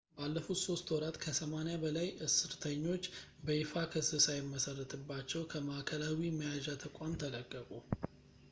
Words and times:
ባለፉት 0.17 0.57
3 0.59 0.91
ወራት 0.93 1.17
ከ80 1.23 1.75
በላይ 1.83 2.07
እስርተኞች 2.27 3.03
በይፋ 3.45 3.73
ክስ 3.93 4.09
ሳይመሰረትባቸው 4.27 5.43
ከማዕከላዊ 5.51 6.23
መያዣ 6.39 6.67
ተቋም 6.85 7.13
ተለቀቁ 7.25 7.69